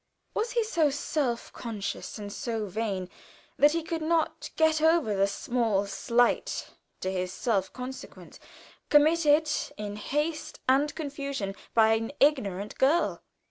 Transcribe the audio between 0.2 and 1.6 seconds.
Was he so self